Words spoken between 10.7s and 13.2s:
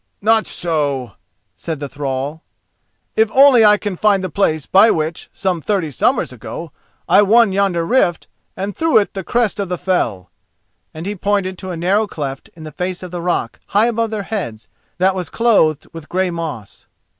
and he pointed to a narrow cleft in the face of